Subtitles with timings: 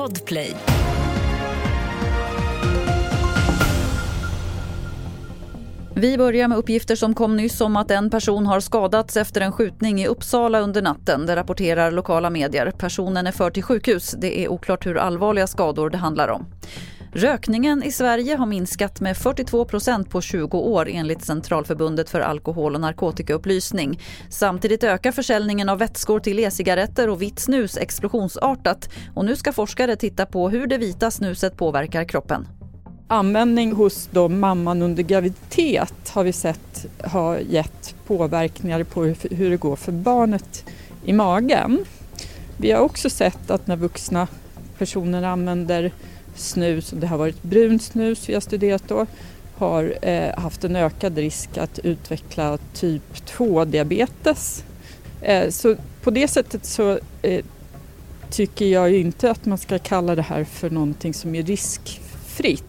[0.00, 0.56] Podplay.
[5.94, 9.52] Vi börjar med uppgifter som kom nyss om att en person har skadats efter en
[9.52, 11.26] skjutning i Uppsala under natten.
[11.26, 12.70] Det rapporterar lokala medier.
[12.70, 14.14] Personen är förd till sjukhus.
[14.18, 16.46] Det är oklart hur allvarliga skador det handlar om.
[17.12, 22.74] Rökningen i Sverige har minskat med 42 procent på 20 år enligt Centralförbundet för alkohol
[22.74, 24.00] och narkotikaupplysning.
[24.28, 28.88] Samtidigt ökar försäljningen av vätskor till e-cigaretter och vitt snus explosionsartat.
[29.14, 32.48] Och nu ska forskare titta på hur det vita snuset påverkar kroppen.
[33.08, 39.56] Användning hos då mamman under graviditet har vi sett har gett påverkningar på hur det
[39.56, 40.64] går för barnet
[41.04, 41.84] i magen.
[42.56, 44.26] Vi har också sett att när vuxna
[44.78, 45.92] personer använder
[46.34, 49.06] snus, och det har varit brunt snus vi har studerat då,
[49.56, 54.64] har eh, haft en ökad risk att utveckla typ 2-diabetes.
[55.22, 57.44] Eh, så på det sättet så eh,
[58.30, 62.64] tycker jag inte att man ska kalla det här för någonting som är riskfritt.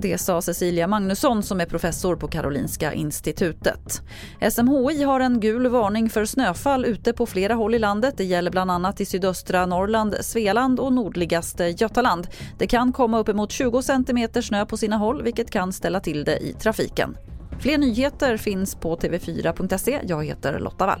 [0.00, 4.02] Det sa Cecilia Magnusson som är professor på Karolinska institutet.
[4.50, 8.14] SMHI har en gul varning för snöfall ute på flera håll i landet.
[8.16, 12.28] Det gäller bland annat i sydöstra Norrland, Svealand och nordligaste Götaland.
[12.58, 16.38] Det kan komma uppemot 20 cm snö på sina håll vilket kan ställa till det
[16.38, 17.16] i trafiken.
[17.60, 20.00] Fler nyheter finns på tv4.se.
[20.06, 21.00] Jag heter Lotta Wall